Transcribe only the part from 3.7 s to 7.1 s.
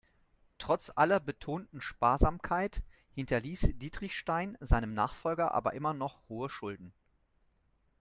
Dietrichstein seinem Nachfolger aber immer noch hohe Schulden.